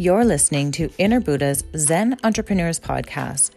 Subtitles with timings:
[0.00, 3.50] You're listening to Inner Buddha's Zen Entrepreneurs Podcast,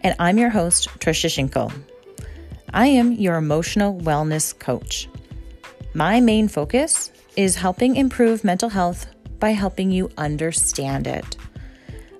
[0.00, 1.72] and I'm your host, Trisha Schinkel.
[2.74, 5.08] I am your emotional wellness coach.
[5.94, 9.06] My main focus is helping improve mental health
[9.38, 11.36] by helping you understand it.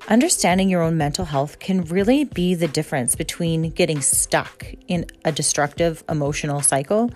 [0.07, 5.33] Understanding your own mental health can really be the difference between getting stuck in a
[5.33, 7.11] destructive emotional cycle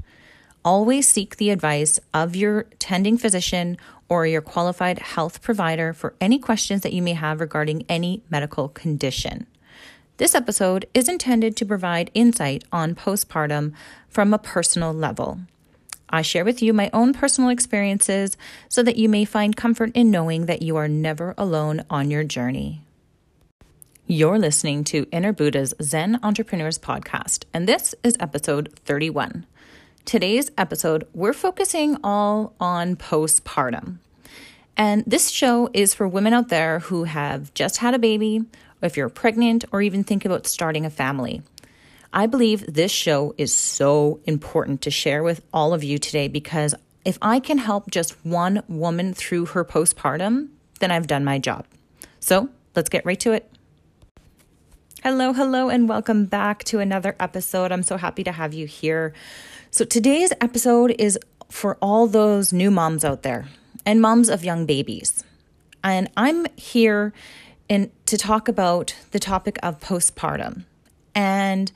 [0.64, 3.76] Always seek the advice of your tending physician
[4.08, 8.68] or your qualified health provider for any questions that you may have regarding any medical
[8.68, 9.46] condition.
[10.18, 13.74] This episode is intended to provide insight on postpartum
[14.08, 15.40] from a personal level.
[16.08, 18.36] I share with you my own personal experiences
[18.68, 22.24] so that you may find comfort in knowing that you are never alone on your
[22.24, 22.85] journey.
[24.08, 29.44] You're listening to Inner Buddha's Zen Entrepreneurs Podcast, and this is episode 31.
[30.04, 33.98] Today's episode, we're focusing all on postpartum.
[34.76, 38.44] And this show is for women out there who have just had a baby,
[38.80, 41.42] if you're pregnant, or even think about starting a family.
[42.12, 46.76] I believe this show is so important to share with all of you today because
[47.04, 51.66] if I can help just one woman through her postpartum, then I've done my job.
[52.20, 53.50] So let's get right to it.
[55.02, 57.70] Hello, hello, and welcome back to another episode.
[57.70, 59.12] I'm so happy to have you here.
[59.70, 61.18] So, today's episode is
[61.50, 63.46] for all those new moms out there
[63.84, 65.22] and moms of young babies.
[65.84, 67.12] And I'm here
[67.68, 70.64] in, to talk about the topic of postpartum.
[71.14, 71.70] And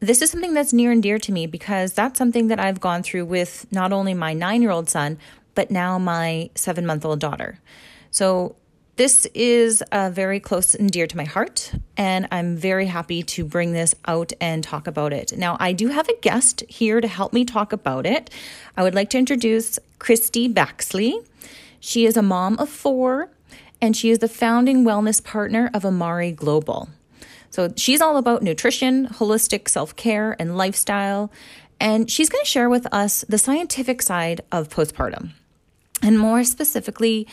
[0.00, 3.02] this is something that's near and dear to me because that's something that I've gone
[3.02, 5.18] through with not only my nine year old son,
[5.54, 7.60] but now my seven month old daughter.
[8.10, 8.56] So,
[8.96, 13.44] this is uh, very close and dear to my heart, and I'm very happy to
[13.44, 15.36] bring this out and talk about it.
[15.36, 18.28] Now, I do have a guest here to help me talk about it.
[18.76, 21.26] I would like to introduce Christy Baxley.
[21.80, 23.30] She is a mom of four,
[23.80, 26.90] and she is the founding wellness partner of Amare Global.
[27.48, 31.32] So she's all about nutrition, holistic self care, and lifestyle.
[31.80, 35.30] And she's going to share with us the scientific side of postpartum.
[36.02, 37.26] And more specifically,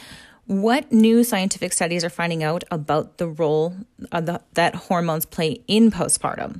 [0.50, 3.76] what new scientific studies are finding out about the role
[4.12, 6.60] uh, the, that hormones play in postpartum.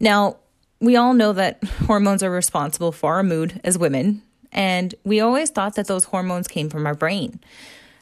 [0.00, 0.38] Now,
[0.80, 5.50] we all know that hormones are responsible for our mood as women, and we always
[5.50, 7.38] thought that those hormones came from our brain.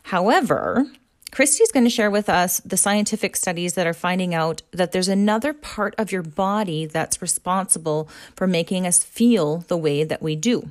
[0.05, 0.87] However,
[1.33, 5.07] Christy's going to share with us the scientific studies that are finding out that there's
[5.07, 10.35] another part of your body that's responsible for making us feel the way that we
[10.35, 10.71] do.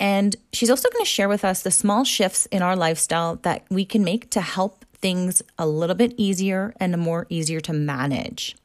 [0.00, 3.64] And she's also going to share with us the small shifts in our lifestyle that
[3.68, 8.56] we can make to help things a little bit easier and more easier to manage.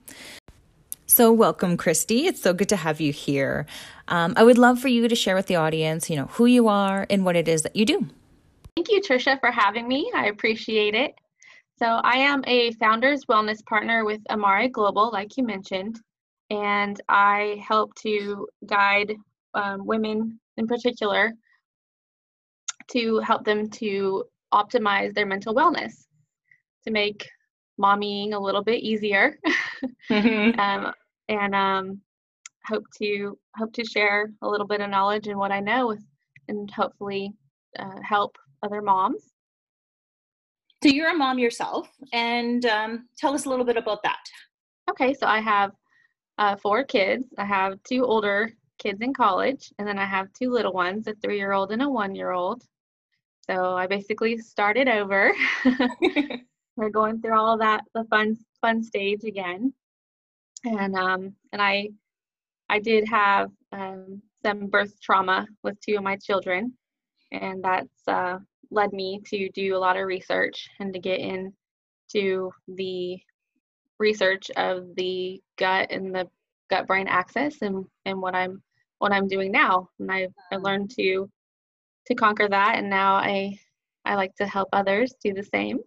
[1.08, 2.26] So, welcome, Christy.
[2.26, 3.66] It's so good to have you here.
[4.08, 6.68] Um, I would love for you to share with the audience, you know, who you
[6.68, 8.08] are and what it is that you do.
[8.76, 10.12] Thank you, Trisha, for having me.
[10.16, 11.16] I appreciate it.
[11.78, 16.00] So, I am a founder's wellness partner with Amare Global, like you mentioned,
[16.50, 19.16] and I help to guide
[19.54, 21.34] um, women in particular
[22.92, 24.24] to help them to
[24.54, 26.06] optimize their mental wellness
[26.86, 27.28] to make
[27.82, 29.38] mommying a little bit easier
[30.10, 30.60] mm-hmm.
[30.60, 30.94] um,
[31.28, 32.02] and um,
[32.66, 36.04] hope to hope to share a little bit of knowledge and what I know with,
[36.48, 37.34] and hopefully
[37.80, 39.24] uh, help other moms.
[40.84, 44.24] So you're a mom yourself, and um, tell us a little bit about that.
[44.90, 45.72] Okay, so I have
[46.38, 47.26] uh, four kids.
[47.38, 51.14] I have two older kids in college, and then I have two little ones, a
[51.16, 52.64] three-year-old and a one-year-old.
[53.50, 55.34] So I basically started over.
[56.78, 59.74] We're going through all that, the fun fun stage again,
[60.64, 61.90] and um, and I
[62.70, 66.74] I did have um, some birth trauma with two of my children,
[67.32, 68.40] and that's uh,
[68.72, 73.20] led me to do a lot of research and to get into the
[74.00, 76.28] research of the gut and the
[76.70, 78.62] gut brain axis and and what I'm
[79.00, 80.64] what I'm doing now and I've, I uh-huh.
[80.64, 81.30] learned to
[82.08, 83.58] to conquer that and now I
[84.06, 85.80] I like to help others do the same.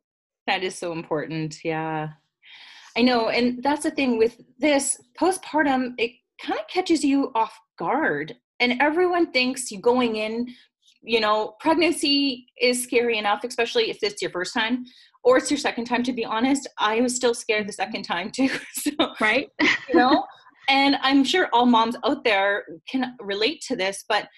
[0.47, 2.09] That is so important yeah.
[2.97, 7.59] I know and that's the thing with this postpartum it kind of catches you off
[7.79, 10.49] guard and everyone thinks you going in
[11.03, 14.85] you know pregnancy is scary enough especially if it's your first time
[15.23, 18.31] or it's your second time to be honest i was still scared the second time
[18.31, 18.91] too so,
[19.21, 19.49] right.
[19.61, 20.25] you know
[20.69, 24.29] and i'm sure all moms out there can relate to this but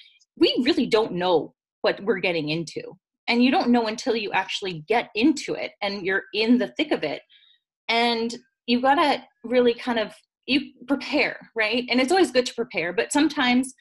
[0.40, 2.82] we really don't know what we're getting into.
[3.28, 6.90] And you don't know until you actually get into it and you're in the thick
[6.90, 7.22] of it.
[7.88, 8.34] And
[8.66, 10.12] you've got to really kind of
[10.46, 11.84] you prepare right?
[11.88, 13.72] And it's always good to prepare but sometimes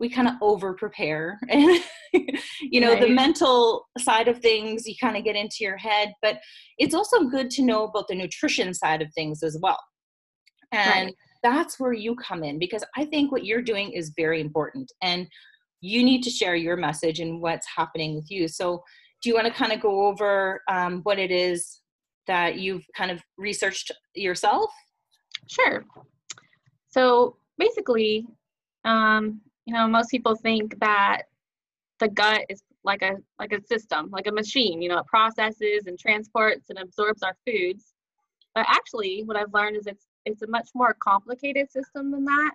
[0.00, 1.82] we kind of over prepare and
[2.60, 3.00] you know right.
[3.00, 6.38] the mental side of things you kind of get into your head but
[6.78, 9.80] it's also good to know about the nutrition side of things as well.
[10.72, 11.14] And right.
[11.42, 15.28] That's where you come in because i think what you're doing is very important and
[15.80, 18.48] you need to share your message and what's happening with you.
[18.48, 18.82] So
[19.22, 21.80] do you want to kind of go over um, what it is
[22.26, 24.70] that you've kind of researched yourself?
[25.48, 25.84] Sure.
[26.88, 28.26] So basically
[28.84, 31.22] um, you know most people think that
[32.00, 35.86] the gut is like a like a system like a machine you know it processes
[35.86, 37.92] and transports and absorbs our foods.
[38.54, 42.52] But actually what i've learned is it's it's a much more complicated system than that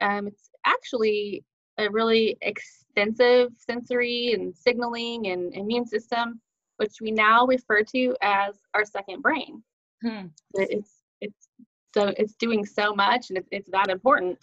[0.00, 1.44] um, it's actually
[1.78, 6.40] a really extensive sensory and signaling and immune system
[6.76, 9.62] which we now refer to as our second brain
[10.02, 10.26] hmm.
[10.54, 11.48] it's it's
[11.94, 14.38] so it's doing so much and it's, it's that important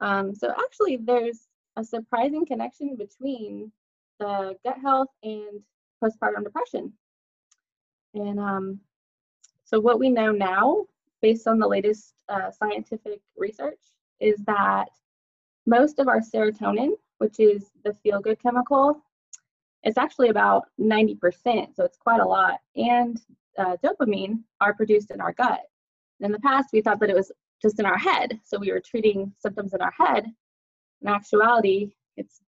[0.00, 1.46] um, so actually, there's
[1.76, 3.72] a surprising connection between
[4.20, 5.60] the gut health and
[6.02, 6.92] postpartum depression.
[8.14, 8.80] And um,
[9.64, 10.86] so what we know now,
[11.22, 13.80] based on the latest uh, scientific research,
[14.20, 14.88] is that
[15.66, 19.02] most of our serotonin, which is the feel-good chemical,
[19.82, 23.20] it's actually about 90%, so it's quite a lot, and
[23.58, 25.60] uh, dopamine are produced in our gut.
[26.20, 28.38] In the past, we thought that it was just in our head.
[28.44, 30.26] So we were treating symptoms in our head.
[31.02, 32.40] In actuality, it's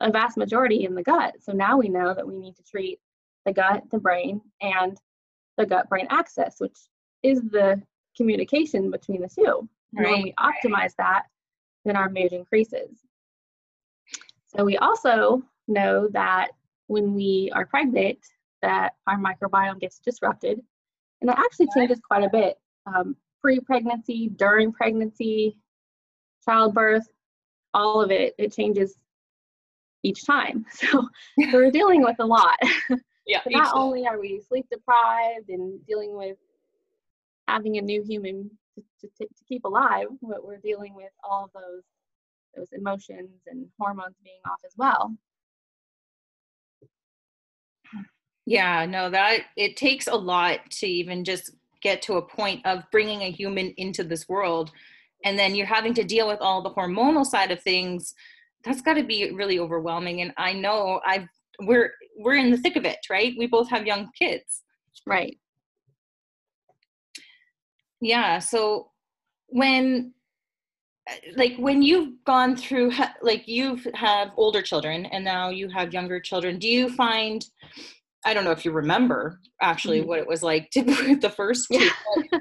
[0.00, 1.36] a vast majority in the gut.
[1.40, 2.98] So now we know that we need to treat
[3.44, 4.96] the gut, the brain, and
[5.56, 6.78] the gut brain axis, which
[7.22, 7.80] is the
[8.16, 9.68] communication between the two.
[9.96, 10.12] And right.
[10.12, 11.24] when we optimize that,
[11.84, 13.04] then our mood increases.
[14.46, 16.48] So we also know that
[16.88, 18.18] when we are pregnant,
[18.62, 20.60] that our microbiome gets disrupted,
[21.20, 22.58] and it actually changes quite a bit.
[22.86, 25.56] Um, pre-pregnancy, during pregnancy,
[26.44, 27.06] childbirth,
[27.72, 28.98] all of it, it changes
[30.02, 30.66] each time.
[30.72, 30.86] So,
[31.50, 32.58] so we're dealing with a lot.
[33.26, 33.42] Yeah.
[33.44, 36.36] so not only are we sleep deprived and dealing with
[37.50, 41.50] having a new human to, to, to keep alive, but we're dealing with all of
[41.52, 41.82] those
[42.56, 45.14] those emotions and hormones being off as well.
[48.44, 52.82] Yeah, no, that it takes a lot to even just get to a point of
[52.90, 54.72] bringing a human into this world.
[55.24, 58.14] And then you're having to deal with all the hormonal side of things.
[58.64, 60.22] That's got to be really overwhelming.
[60.22, 61.28] And i know i've
[61.60, 63.34] we're we're in the thick of it right?
[63.38, 64.62] We both have young kids.
[65.06, 65.38] Right
[68.00, 68.90] yeah so
[69.48, 70.12] when
[71.36, 72.92] like when you've gone through
[73.22, 77.44] like you've have older children and now you have younger children do you find
[78.24, 80.08] I don't know if you remember actually mm-hmm.
[80.08, 80.82] what it was like to
[81.20, 81.88] the first two.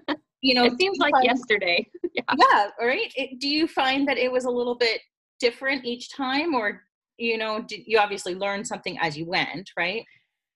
[0.07, 1.87] But, you know, it seems like find, yesterday.
[2.13, 2.23] yeah.
[2.37, 3.11] yeah, right.
[3.15, 5.01] It, do you find that it was a little bit
[5.39, 6.81] different each time, or
[7.17, 10.03] you know, did you obviously learn something as you went, right?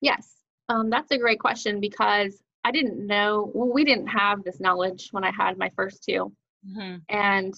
[0.01, 0.36] Yes,
[0.69, 3.51] um, that's a great question because I didn't know.
[3.53, 6.32] Well, we didn't have this knowledge when I had my first 2
[6.65, 6.96] mm-hmm.
[7.10, 7.53] and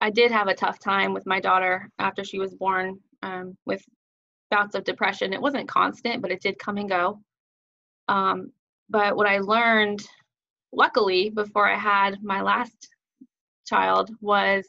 [0.00, 3.82] I did have a tough time with my daughter after she was born um, with
[4.50, 5.32] bouts of depression.
[5.32, 7.20] It wasn't constant, but it did come and go.
[8.08, 8.50] Um,
[8.88, 10.06] but what I learned,
[10.72, 12.88] luckily, before I had my last
[13.66, 14.66] child, was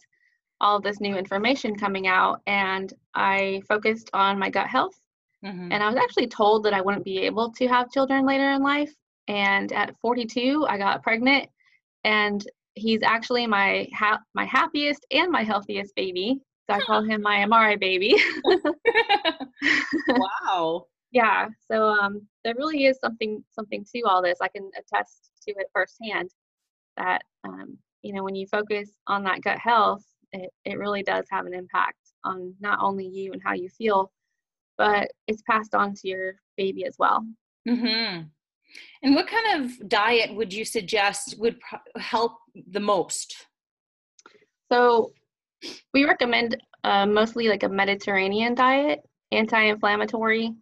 [0.59, 4.99] all this new information coming out, and I focused on my gut health.
[5.43, 5.71] Mm-hmm.
[5.71, 8.61] And I was actually told that I wouldn't be able to have children later in
[8.61, 8.93] life.
[9.31, 11.47] And at 42, I got pregnant,
[12.03, 12.45] and
[12.75, 16.41] he's actually my ha- my happiest and my healthiest baby.
[16.69, 18.21] So I call him my Amare baby.
[20.09, 20.85] wow.
[21.11, 21.47] Yeah.
[21.71, 24.39] So um, there really is something something to all this.
[24.41, 26.31] I can attest to it firsthand
[26.97, 31.25] that um, you know when you focus on that gut health, it, it really does
[31.31, 34.11] have an impact on not only you and how you feel,
[34.77, 37.25] but it's passed on to your baby as well.
[37.65, 38.23] Mm-hmm.
[39.03, 42.33] And what kind of diet would you suggest would pro- help
[42.69, 43.47] the most?
[44.71, 45.11] So,
[45.93, 49.01] we recommend uh, mostly like a Mediterranean diet,
[49.31, 50.53] anti inflammatory,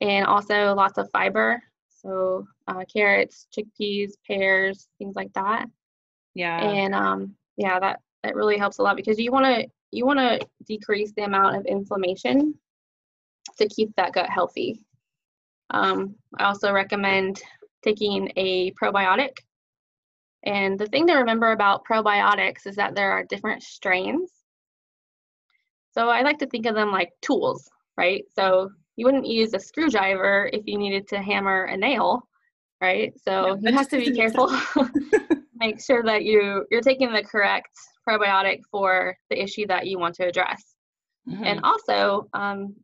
[0.00, 1.62] and also lots of fiber.
[1.88, 5.66] So, uh, carrots, chickpeas, pears, things like that.
[6.34, 6.60] Yeah.
[6.60, 10.18] And um, yeah, that, that really helps a lot because you want to you want
[10.18, 12.54] to decrease the amount of inflammation
[13.56, 14.80] to keep that gut healthy.
[15.70, 17.40] Um, I also recommend
[17.82, 19.36] taking a probiotic.
[20.44, 24.30] And the thing to remember about probiotics is that there are different strains.
[25.92, 28.24] So I like to think of them like tools, right?
[28.34, 32.28] So you wouldn't use a screwdriver if you needed to hammer a nail,
[32.80, 33.12] right?
[33.24, 34.48] So yeah, you have to be careful.
[35.54, 37.70] Make sure that you you're taking the correct
[38.06, 40.76] probiotic for the issue that you want to address.
[41.28, 41.44] Mm-hmm.
[41.44, 42.76] And also, um,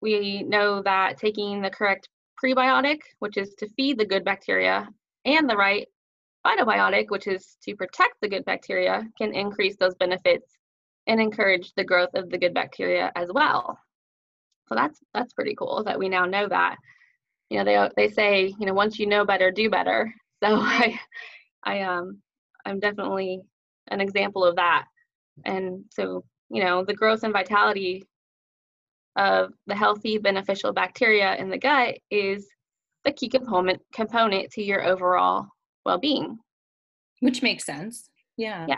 [0.00, 2.08] we know that taking the correct
[2.42, 4.88] prebiotic, which is to feed the good bacteria,
[5.24, 5.86] and the right
[6.46, 10.56] phytobiotic, which is to protect the good bacteria, can increase those benefits
[11.06, 13.78] and encourage the growth of the good bacteria as well.
[14.68, 16.76] So that's that's pretty cool that we now know that.
[17.50, 20.12] You know, they they say, you know, once you know better, do better.
[20.42, 20.98] So I
[21.64, 22.22] I um
[22.64, 23.40] I'm definitely
[23.88, 24.86] an example of that.
[25.44, 28.06] And so, you know, the growth and vitality
[29.16, 32.46] of the healthy beneficial bacteria in the gut is
[33.04, 35.46] the key component component to your overall
[35.84, 36.38] well-being.
[37.20, 38.08] Which makes sense.
[38.36, 38.66] Yeah.
[38.68, 38.76] Yeah.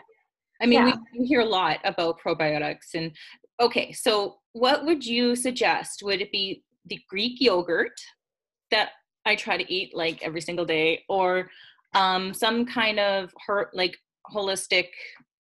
[0.61, 0.97] I mean yeah.
[1.19, 3.13] we hear a lot about probiotics and
[3.61, 6.03] okay so what would you suggest?
[6.03, 7.93] Would it be the greek yogurt
[8.71, 8.91] that
[9.25, 11.49] i try to eat like every single day or
[11.95, 13.97] um, some kind of her like
[14.33, 14.89] holistic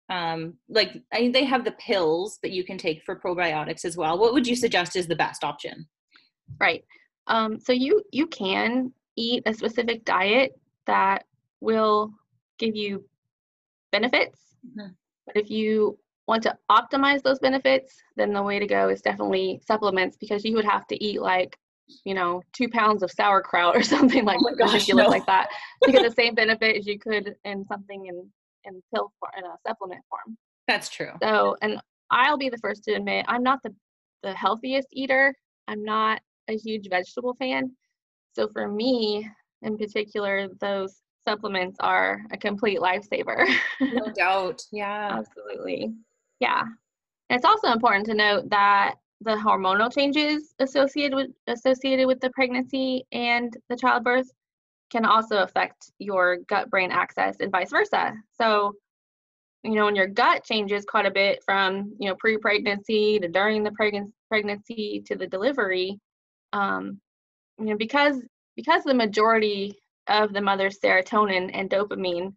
[0.10, 4.18] um, like I, they have the pills that you can take for probiotics as well.
[4.18, 5.88] What would you suggest is the best option?
[6.60, 6.84] Right.
[7.28, 10.54] Um, so you you can eat a specific diet
[10.88, 11.25] that
[11.62, 12.12] will
[12.58, 13.06] give you
[13.92, 14.39] benefits.
[14.66, 14.89] Mm-hmm.
[15.25, 15.98] but if you
[16.28, 20.54] want to optimize those benefits then the way to go is definitely supplements because you
[20.58, 21.58] would have to eat like
[22.04, 25.10] you know two pounds of sauerkraut or something like oh gosh, ridiculous no.
[25.10, 25.48] like that.
[25.84, 28.28] To get the same benefit as you could in something in
[28.66, 30.38] in pill form in a supplement form.
[30.68, 31.12] That's true.
[31.22, 31.80] So, and
[32.12, 33.74] I'll be the first to admit I'm not the
[34.24, 35.34] the healthiest eater.
[35.68, 37.72] I'm not a huge vegetable fan.
[38.34, 39.30] So for me,
[39.62, 43.48] in particular, those supplements are a complete lifesaver.
[43.82, 44.62] no doubt.
[44.72, 45.20] Yeah.
[45.20, 45.94] Absolutely.
[46.39, 46.62] Yeah.
[47.30, 52.30] And it's also important to note that the hormonal changes associated with associated with the
[52.32, 54.30] pregnancy and the childbirth
[54.91, 58.13] can also affect your gut brain axis and vice versa.
[58.39, 58.74] So,
[59.63, 63.27] you know, when your gut changes quite a bit from, you know, pre pregnancy to
[63.27, 66.00] during the preg- pregnancy to the delivery,
[66.53, 67.00] um,
[67.60, 68.22] you know, because
[68.55, 69.75] because the majority
[70.08, 72.34] of the mother's serotonin and dopamine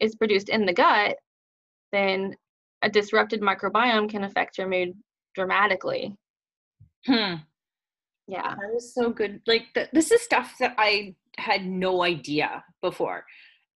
[0.00, 1.16] is produced in the gut,
[1.92, 2.34] then
[2.82, 4.92] a disrupted microbiome can affect your mood
[5.34, 6.16] dramatically.
[7.06, 7.36] Hmm.
[8.26, 8.54] Yeah.
[8.54, 9.40] That is so good.
[9.46, 13.24] Like, the, this is stuff that I had no idea before.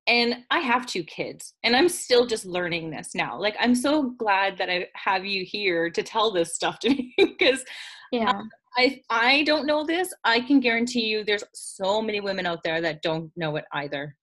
[0.07, 3.39] And I have two kids, and I'm still just learning this now.
[3.39, 7.15] Like, I'm so glad that I have you here to tell this stuff to me
[7.19, 7.63] because
[8.11, 8.31] yeah.
[8.31, 10.13] Um, I I don't know this.
[10.25, 14.17] I can guarantee you there's so many women out there that don't know it either.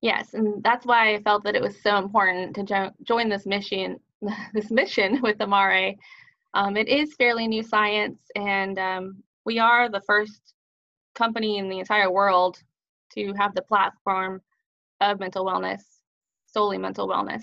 [0.00, 3.46] Yes, and that's why I felt that it was so important to jo- join this
[3.46, 4.00] mission
[4.54, 5.94] this mission with Amare.
[6.54, 10.54] Um, it is fairly new science, and um, we are the first
[11.14, 12.58] company in the entire world
[13.14, 14.40] to have the platform
[15.00, 15.82] of mental wellness,
[16.46, 17.42] solely mental wellness.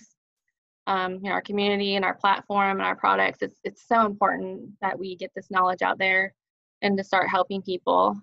[0.87, 4.71] Um, you know, our community and our platform and our products, it's, it's so important
[4.81, 6.33] that we get this knowledge out there
[6.81, 8.19] and to start helping people.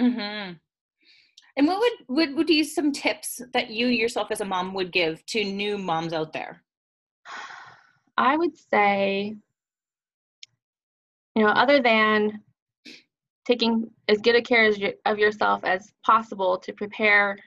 [0.00, 0.54] Mm-hmm.
[1.56, 4.92] And what would, would, would be some tips that you yourself as a mom would
[4.92, 6.62] give to new moms out there?
[8.16, 9.36] I would say,
[11.34, 12.42] you know, other than
[13.48, 14.70] taking as good a care
[15.06, 17.38] of yourself as possible to prepare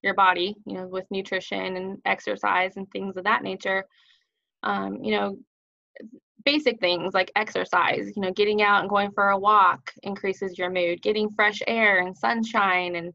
[0.00, 3.84] your body, you know, with nutrition and exercise and things of that nature.
[4.62, 5.38] Um, you know,
[6.44, 10.70] basic things like exercise, you know, getting out and going for a walk increases your
[10.70, 13.12] mood, getting fresh air and sunshine and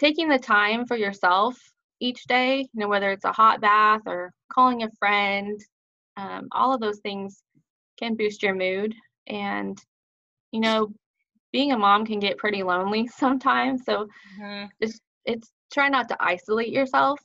[0.00, 1.56] taking the time for yourself
[2.00, 5.60] each day, you know, whether it's a hot bath or calling a friend,
[6.16, 7.44] um, all of those things
[7.96, 8.92] can boost your mood.
[9.28, 9.78] And
[10.56, 10.88] you know,
[11.52, 13.84] being a mom can get pretty lonely sometimes.
[13.84, 14.08] So
[14.40, 14.66] mm-hmm.
[15.26, 17.20] it's try not to isolate yourself.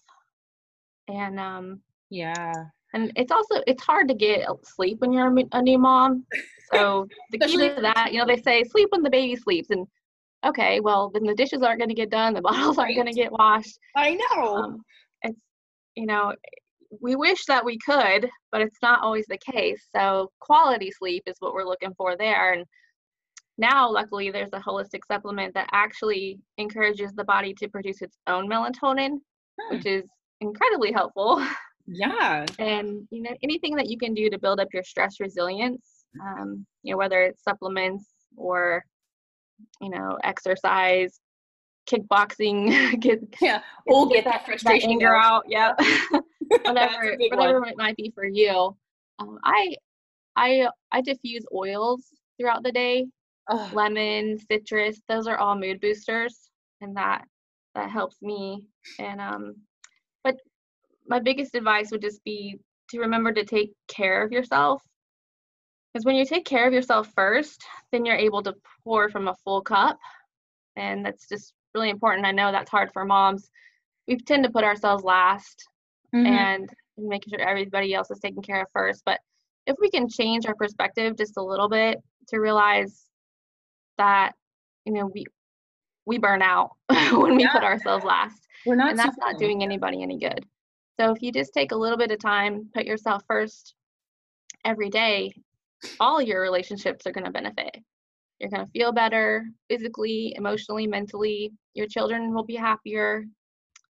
[1.08, 2.54] And um yeah.
[2.94, 6.26] and it's also it's hard to get sleep when you're a new mom
[6.74, 9.88] so the key to that you know they say sleep when the baby sleeps and
[10.46, 13.14] okay well then the dishes aren't going to get done the bottles aren't going to
[13.14, 14.82] get washed i know um,
[15.24, 15.42] it's
[15.96, 16.34] you know
[17.00, 21.36] we wish that we could but it's not always the case so quality sleep is
[21.40, 22.66] what we're looking for there and
[23.62, 28.50] now luckily there's a holistic supplement that actually encourages the body to produce its own
[28.50, 29.12] melatonin
[29.60, 29.76] hmm.
[29.76, 30.04] which is
[30.42, 31.42] incredibly helpful
[31.88, 32.46] Yeah.
[32.60, 36.66] And you know anything that you can do to build up your stress resilience, um,
[36.84, 38.84] you know whether it's supplements or
[39.80, 41.20] you know exercise,
[41.90, 45.24] kickboxing, get yeah, we'll get, get that frustration that anger out.
[45.34, 45.44] out.
[45.48, 45.74] Yeah,
[46.64, 47.70] whatever whatever one.
[47.70, 48.76] it might be for you.
[49.20, 49.76] Um, I
[50.36, 52.06] I I diffuse oils
[52.40, 53.08] throughout the day.
[53.74, 56.50] Lemon, citrus, those are all mood boosters,
[56.82, 57.24] and that
[57.76, 58.68] that helps me.
[59.00, 59.56] And um,
[60.24, 60.36] but
[61.08, 64.82] my biggest advice would just be to remember to take care of yourself.
[65.94, 69.36] Because when you take care of yourself first, then you're able to pour from a
[69.44, 69.98] full cup.
[70.78, 72.26] And that's just really important.
[72.26, 73.50] I know that's hard for moms.
[74.08, 75.66] We tend to put ourselves last
[76.16, 76.26] mm-hmm.
[76.26, 79.04] and making sure everybody else is taken care of first.
[79.06, 79.20] But
[79.68, 83.06] if we can change our perspective just a little bit to realize
[83.98, 84.34] that,
[84.86, 85.26] you know, we
[86.06, 86.72] we burn out
[87.12, 87.54] when we yeah.
[87.54, 88.48] put ourselves last.
[88.66, 90.46] We're not and that's not doing anybody any good.
[91.00, 93.76] So if you just take a little bit of time, put yourself first
[94.66, 95.32] every day,
[96.00, 97.76] all your relationships are going to benefit.
[98.40, 101.54] You're going to feel better physically, emotionally, mentally.
[101.74, 103.26] Your children will be happier.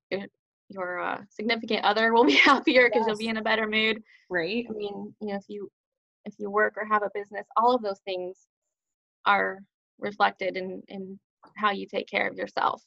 [0.10, 0.22] Your,
[0.70, 3.08] your uh, significant other will be happier because yes.
[3.08, 4.02] you'll be in a better mood.
[4.30, 4.66] Right.
[4.70, 5.70] I mean, you know, if you
[6.26, 8.38] if you work or have a business, all of those things
[9.26, 9.60] are
[10.02, 11.20] reflected in in
[11.58, 12.84] how you take care of yourself.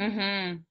[0.00, 0.64] Mhm.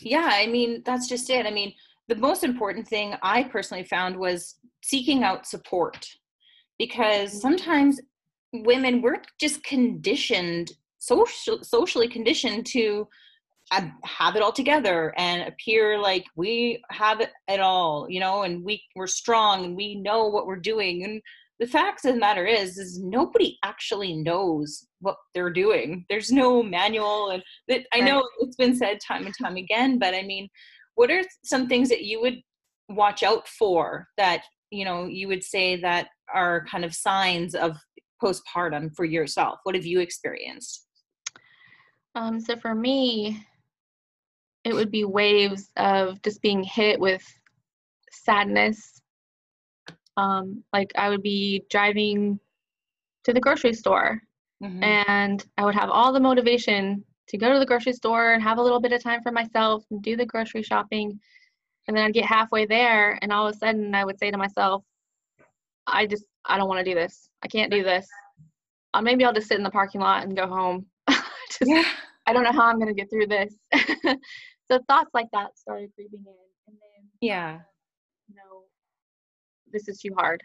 [0.00, 1.46] Yeah, I mean, that's just it.
[1.46, 1.74] I mean,
[2.08, 6.06] the most important thing I personally found was seeking out support
[6.78, 7.38] because mm-hmm.
[7.38, 8.00] sometimes
[8.52, 13.06] women we're just conditioned social socially conditioned to
[13.72, 18.42] uh, have it all together and appear like we have it at all you know
[18.42, 21.20] and we we're strong and we know what we're doing and
[21.60, 26.04] the fact of the matter is is nobody actually knows what they're doing.
[26.08, 30.14] There's no manual and that i know it's been said time and time again but
[30.14, 30.48] i mean
[30.94, 32.40] what are some things that you would
[32.88, 37.76] watch out for that you know you would say that are kind of signs of
[38.22, 39.58] postpartum for yourself?
[39.64, 40.86] What have you experienced?
[42.14, 43.44] Um, so for me
[44.64, 47.22] it would be waves of just being hit with
[48.10, 49.02] sadness
[50.16, 52.38] um, like i would be driving
[53.24, 54.20] to the grocery store
[54.62, 54.82] mm-hmm.
[54.82, 58.58] and i would have all the motivation to go to the grocery store and have
[58.58, 61.18] a little bit of time for myself and do the grocery shopping.
[61.86, 64.38] And then I'd get halfway there and all of a sudden I would say to
[64.38, 64.84] myself,
[65.86, 67.28] I just, I don't want to do this.
[67.42, 68.06] I can't do this.
[68.92, 70.86] Uh, maybe I'll just sit in the parking lot and go home.
[71.08, 71.84] just, yeah.
[72.26, 73.54] I don't know how I'm going to get through this.
[74.70, 76.34] so thoughts like that started creeping in.
[76.68, 77.60] And then, yeah,
[79.74, 80.42] this is too hard.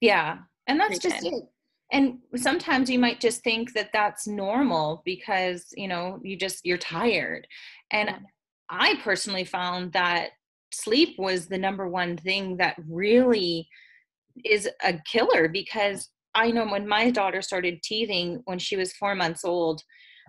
[0.00, 0.38] Yeah.
[0.66, 1.44] And that's just it
[1.92, 6.78] and sometimes you might just think that that's normal because you know you just you're
[6.78, 7.46] tired
[7.90, 8.10] and
[8.70, 10.30] i personally found that
[10.72, 13.66] sleep was the number one thing that really
[14.44, 19.14] is a killer because i know when my daughter started teething when she was four
[19.14, 19.82] months old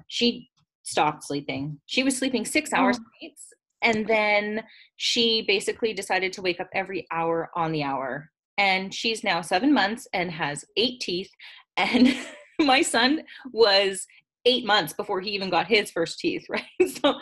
[0.07, 0.47] she
[0.83, 3.03] stopped sleeping she was sleeping six hours oh.
[3.21, 3.47] nights
[3.81, 4.63] and then
[4.97, 9.73] she basically decided to wake up every hour on the hour and she's now seven
[9.73, 11.31] months and has eight teeth.
[11.77, 12.13] And
[12.59, 14.05] my son was
[14.43, 16.63] eight months before he even got his first teeth, right?
[17.01, 17.15] So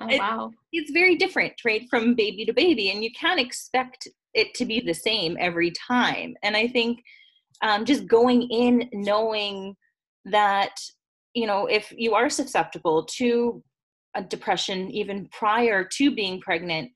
[0.00, 0.50] oh, wow.
[0.72, 2.90] It, it's very different, right, from baby to baby.
[2.90, 6.34] And you can't expect it to be the same every time.
[6.42, 7.00] And I think
[7.62, 9.76] um, just going in knowing
[10.24, 10.74] that,
[11.34, 13.62] you know, if you are susceptible to
[14.14, 16.90] a depression even prior to being pregnant,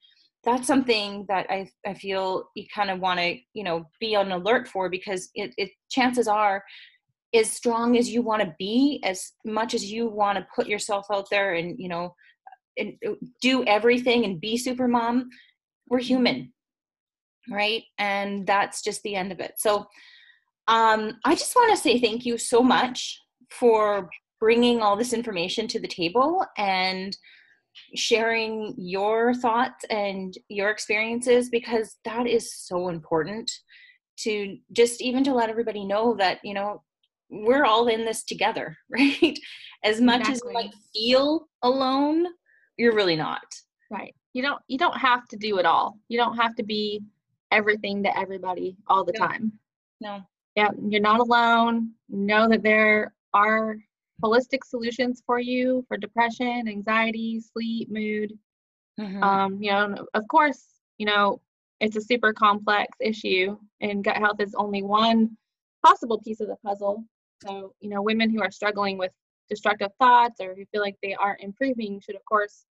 [0.44, 4.32] that's something that I, I feel you kind of want to you know be on
[4.32, 6.62] alert for because it, it chances are
[7.34, 11.06] as strong as you want to be as much as you want to put yourself
[11.10, 12.14] out there and you know
[12.76, 15.28] and uh, do everything and be super mom
[15.88, 16.52] we're human
[17.50, 17.82] right?
[17.98, 19.54] And that's just the end of it.
[19.58, 19.86] So
[20.66, 24.08] um, i just want to say thank you so much for
[24.44, 27.16] bringing all this information to the table and
[27.94, 33.50] sharing your thoughts and your experiences because that is so important
[34.18, 36.82] to just even to let everybody know that you know
[37.30, 39.38] we're all in this together right
[39.82, 40.34] as much exactly.
[40.34, 42.26] as you might feel alone
[42.76, 43.46] you're really not
[43.90, 47.00] right you don't you don't have to do it all you don't have to be
[47.50, 49.26] everything to everybody all the No.
[49.26, 49.52] time.
[50.02, 50.20] No.
[50.54, 51.92] Yeah, you're not alone.
[52.08, 53.76] Know that there are
[54.24, 58.32] holistic solutions for you for depression, anxiety, sleep, mood.
[58.98, 59.22] Mhm.
[59.22, 61.40] Um, you know, of course, you know,
[61.80, 65.36] it's a super complex issue, and gut health is only one
[65.84, 67.04] possible piece of the puzzle.
[67.44, 69.12] So, you know, women who are struggling with
[69.50, 72.64] destructive thoughts or who feel like they aren't improving should, of course,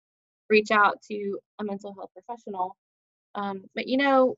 [0.49, 2.77] reach out to a mental health professional.
[3.35, 4.37] Um, but you know,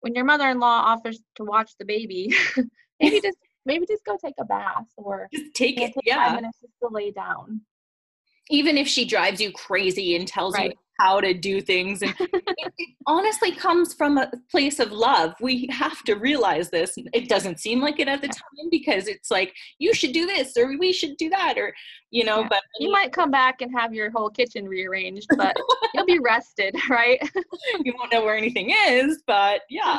[0.00, 2.34] when your mother-in-law offers to watch the baby,
[3.00, 5.92] maybe just maybe just go take a bath or Just take it.
[5.94, 6.26] take Yeah.
[6.28, 7.60] five minutes just to lay down.
[8.48, 12.72] even if she drives you crazy and tells you how to do things and it,
[12.78, 17.60] it honestly comes from a place of love we have to realize this it doesn't
[17.60, 20.92] seem like it at the time because it's like you should do this or we
[20.94, 21.74] should do that or
[22.10, 22.48] you know Yeah.
[22.48, 25.54] but You might come back and have your whole kitchen rearranged, but
[25.92, 27.20] you'll be rested, right?
[27.84, 29.98] you won't know where anything is but yeah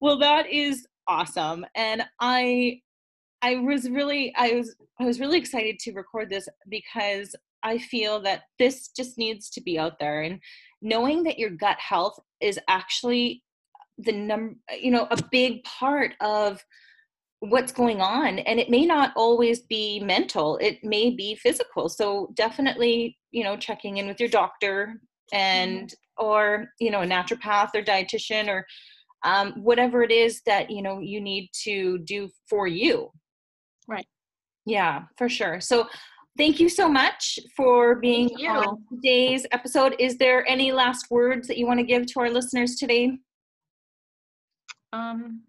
[0.00, 2.78] well that is awesome and i
[3.42, 8.20] i was really i was i was really excited to record this because i feel
[8.20, 10.38] that this just needs to be out there and
[10.82, 13.42] knowing that your gut health is actually
[13.98, 16.62] the number you know a big part of
[17.40, 22.30] what's going on and it may not always be mental it may be physical so
[22.34, 24.94] definitely you know checking in with your doctor
[25.32, 25.36] mm-hmm.
[25.36, 28.66] and or you know a naturopath or dietitian or
[29.24, 33.10] um, whatever it is that you know you need to do for you.
[33.86, 34.06] Right.
[34.66, 35.60] yeah for sure.
[35.60, 35.86] So
[36.36, 39.96] thank you so much for being on today's episode.
[39.98, 43.18] Is there any last words that you want to give to our listeners today?
[44.92, 45.42] Um,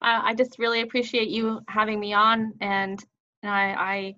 [0.00, 3.02] I, I just really appreciate you having me on, and
[3.42, 4.14] I, I,